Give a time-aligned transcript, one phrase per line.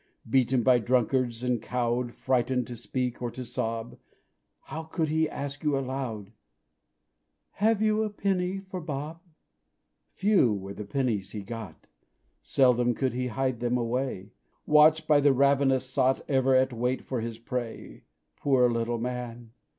[0.27, 3.99] Beaten by drunkards and cowed Frightened to speak or to sob
[4.61, 6.31] How could he ask you aloud,
[7.61, 9.19] "Have you a penny for Bob?"
[10.09, 11.85] Few were the pennies he got
[12.41, 14.31] Seldom could hide them away,
[14.65, 18.01] Watched by the ravenous sot Ever at wait for his prey.
[18.37, 19.51] Poor little man!